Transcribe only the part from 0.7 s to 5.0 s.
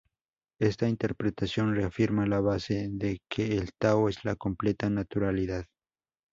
interpretación reafirma la base de que el tao es la completa